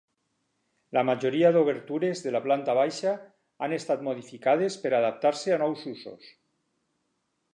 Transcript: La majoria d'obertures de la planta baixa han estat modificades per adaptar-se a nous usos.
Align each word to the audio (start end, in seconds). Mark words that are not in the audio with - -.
La 0.97 1.01
majoria 1.09 1.51
d'obertures 1.57 2.23
de 2.27 2.31
la 2.35 2.41
planta 2.45 2.75
baixa 2.79 3.13
han 3.67 3.77
estat 3.79 4.03
modificades 4.09 4.81
per 4.85 4.93
adaptar-se 5.01 5.55
a 5.59 5.63
nous 5.67 5.85
usos. 5.95 6.33